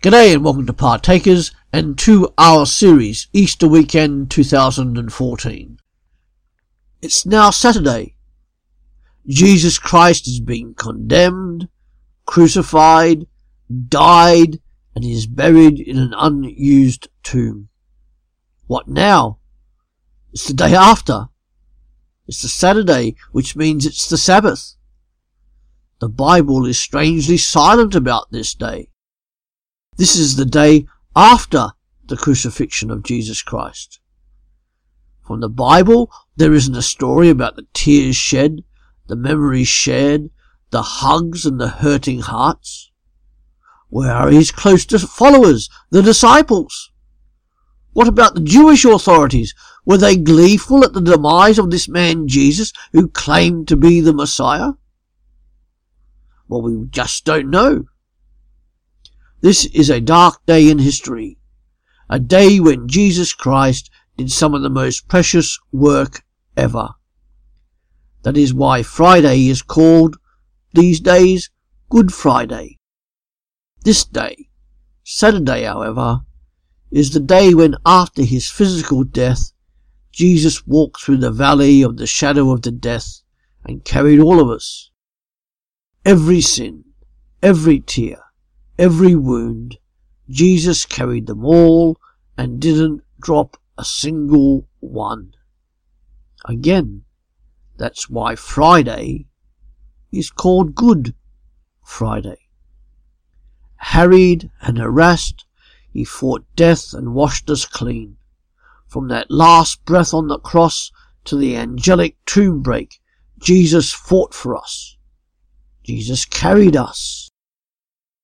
[0.00, 5.80] G'day and welcome to Partakers and to our series, Easter Weekend 2014.
[7.02, 8.14] It's now Saturday.
[9.26, 11.68] Jesus Christ has been condemned,
[12.26, 13.26] crucified,
[13.88, 14.60] died,
[14.94, 17.68] and is buried in an unused tomb.
[18.68, 19.38] What now?
[20.32, 21.26] It's the day after.
[22.28, 24.76] It's the Saturday, which means it's the Sabbath.
[25.98, 28.90] The Bible is strangely silent about this day.
[29.98, 31.70] This is the day after
[32.06, 33.98] the crucifixion of Jesus Christ.
[35.26, 38.62] From the Bible, there isn't a story about the tears shed,
[39.08, 40.30] the memories shared,
[40.70, 42.92] the hugs and the hurting hearts.
[43.88, 46.92] Where are his closest followers, the disciples?
[47.92, 49.52] What about the Jewish authorities?
[49.84, 54.12] Were they gleeful at the demise of this man Jesus who claimed to be the
[54.12, 54.74] Messiah?
[56.46, 57.86] Well, we just don't know.
[59.40, 61.38] This is a dark day in history,
[62.10, 66.22] a day when Jesus Christ did some of the most precious work
[66.56, 66.88] ever.
[68.22, 70.16] That is why Friday is called,
[70.74, 71.50] these days,
[71.88, 72.78] Good Friday.
[73.84, 74.48] This day,
[75.04, 76.22] Saturday, however,
[76.90, 79.52] is the day when after his physical death,
[80.10, 83.22] Jesus walked through the valley of the shadow of the death
[83.64, 84.90] and carried all of us.
[86.04, 86.84] Every sin,
[87.40, 88.18] every tear,
[88.78, 89.78] every wound.
[90.28, 91.98] Jesus carried them all
[92.36, 95.34] and didn't drop a single one.
[96.44, 97.02] Again,
[97.76, 99.26] that's why Friday
[100.12, 101.14] is called Good
[101.82, 102.38] Friday.
[103.76, 105.44] Harried and harassed,
[105.90, 108.16] he fought death and washed us clean.
[108.86, 110.90] From that last breath on the cross
[111.24, 113.00] to the angelic tomb break,
[113.38, 114.96] Jesus fought for us.
[115.84, 117.27] Jesus carried us.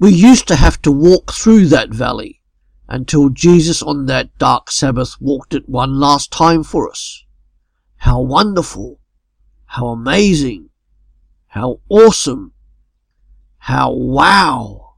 [0.00, 2.40] We used to have to walk through that valley
[2.88, 7.24] until Jesus on that dark Sabbath walked it one last time for us.
[7.96, 9.00] How wonderful!
[9.66, 10.70] How amazing!
[11.48, 12.52] How awesome!
[13.58, 14.94] How wow!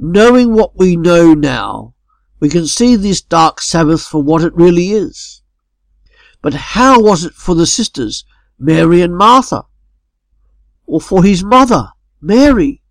[0.00, 1.94] Knowing what we know now,
[2.40, 5.42] we can see this dark Sabbath for what it really is.
[6.42, 8.24] But how was it for the sisters,
[8.58, 9.62] Mary and Martha?
[10.86, 11.90] Or for his mother,
[12.20, 12.82] Mary?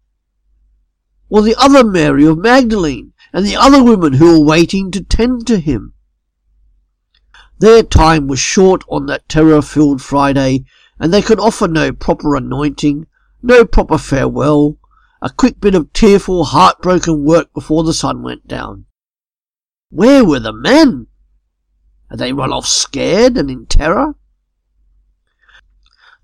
[1.34, 5.48] Or the other Mary of Magdalene, and the other women who were waiting to tend
[5.48, 5.96] to him.
[7.58, 10.64] Their time was short on that terror-filled Friday,
[11.00, 13.08] and they could offer no proper anointing,
[13.42, 14.78] no proper farewell,
[15.24, 18.86] a quick bit of tearful, heartbroken work before the sun went down.
[19.90, 21.08] Where were the men?
[22.12, 24.14] Had they run off scared and in terror?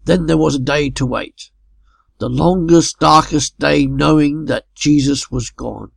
[0.06, 1.50] Then there was a day to wait
[2.20, 5.92] the longest, darkest day knowing that Jesus was gone.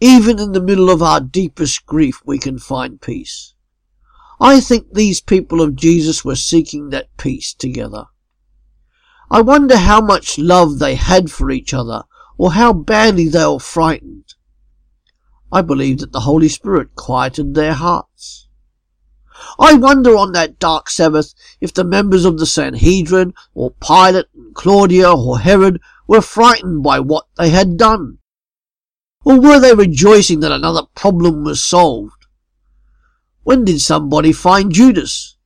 [0.00, 3.54] Even in the middle of our deepest grief, we can find peace.
[4.40, 8.06] I think these people of Jesus were seeking that peace together.
[9.30, 12.04] I wonder how much love they had for each other,
[12.38, 14.34] or how badly they were frightened.
[15.50, 18.47] I believe that the Holy Spirit quieted their hearts.
[19.58, 24.54] I wonder on that dark Sabbath if the members of the Sanhedrin, or Pilate and
[24.54, 28.18] Claudia or Herod were frightened by what they had done.
[29.24, 32.26] Or were they rejoicing that another problem was solved?
[33.42, 35.36] When did somebody find Judas?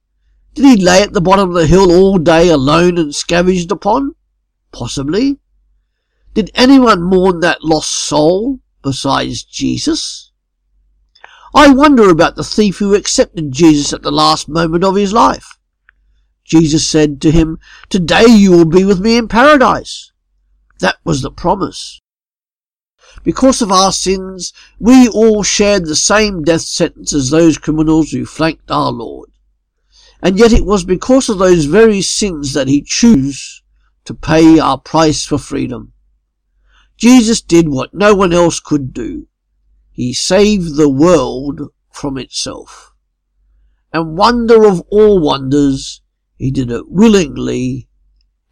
[0.54, 4.14] Did he lay at the bottom of the hill all day alone and scavenged upon?
[4.72, 5.38] Possibly.
[6.34, 10.31] Did anyone mourn that lost soul besides Jesus?
[11.54, 15.58] I wonder about the thief who accepted Jesus at the last moment of his life.
[16.44, 17.58] Jesus said to him,
[17.90, 20.12] Today you will be with me in paradise.
[20.80, 22.00] That was the promise.
[23.22, 28.24] Because of our sins, we all shared the same death sentence as those criminals who
[28.24, 29.30] flanked our Lord.
[30.22, 33.62] And yet it was because of those very sins that he chose
[34.04, 35.92] to pay our price for freedom.
[36.96, 39.26] Jesus did what no one else could do.
[39.92, 42.94] He saved the world from itself.
[43.92, 46.00] And wonder of all wonders,
[46.36, 47.88] he did it willingly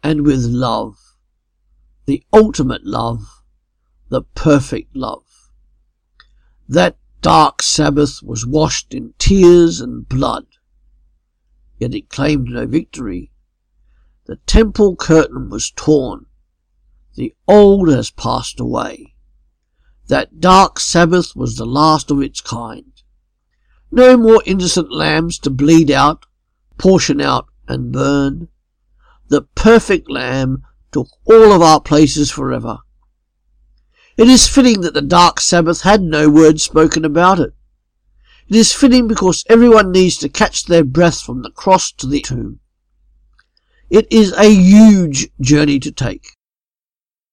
[0.03, 0.97] and with love.
[2.05, 3.43] The ultimate love,
[4.09, 5.25] the perfect love.
[6.69, 10.45] That dark Sabbath was washed in tears and blood,
[11.79, 13.31] yet it claimed no victory.
[14.25, 16.27] The temple curtain was torn.
[17.15, 19.10] The old has passed away.
[20.11, 22.91] That dark Sabbath was the last of its kind.
[23.89, 26.25] No more innocent lambs to bleed out,
[26.77, 28.49] portion out, and burn.
[29.29, 32.79] The perfect lamb took all of our places forever.
[34.17, 37.53] It is fitting that the dark Sabbath had no word spoken about it.
[38.49, 42.19] It is fitting because everyone needs to catch their breath from the cross to the
[42.19, 42.59] tomb.
[43.89, 46.35] It is a huge journey to take.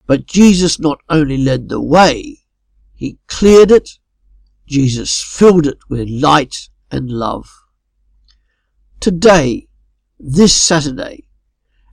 [0.07, 2.39] But Jesus not only led the way,
[2.99, 3.91] he cleared it.
[4.67, 7.49] Jesus filled it with light and love.
[8.99, 9.69] Today,
[10.19, 11.29] this Saturday,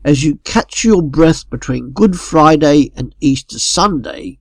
[0.04, 4.40] as you catch your breath between Good Friday and Easter Sunday,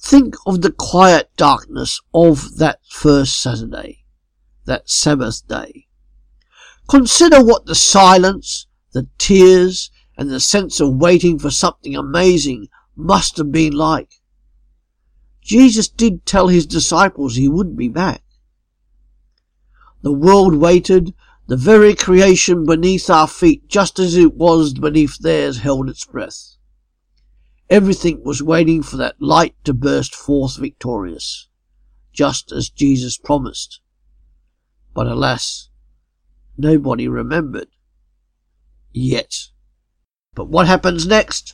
[0.00, 4.06] think of the quiet darkness of that first Saturday,
[4.64, 5.86] that Sabbath day.
[6.88, 13.36] Consider what the silence, the tears, and the sense of waiting for something amazing must
[13.36, 14.22] have been like.
[15.44, 18.22] Jesus did tell his disciples he would be back.
[20.00, 21.12] The world waited,
[21.46, 26.56] the very creation beneath our feet, just as it was beneath theirs, held its breath.
[27.68, 31.48] Everything was waiting for that light to burst forth victorious,
[32.10, 33.80] just as Jesus promised.
[34.94, 35.68] But alas,
[36.56, 37.68] nobody remembered.
[38.92, 39.48] Yet.
[40.34, 41.52] But what happens next?